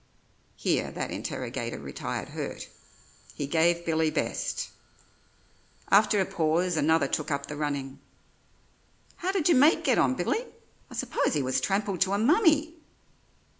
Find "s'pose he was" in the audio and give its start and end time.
10.95-11.61